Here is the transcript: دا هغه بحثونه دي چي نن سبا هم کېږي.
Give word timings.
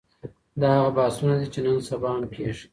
دا 0.61 0.69
هغه 0.77 0.89
بحثونه 0.97 1.35
دي 1.39 1.47
چي 1.53 1.59
نن 1.65 1.77
سبا 1.89 2.09
هم 2.15 2.23
کېږي. 2.33 2.65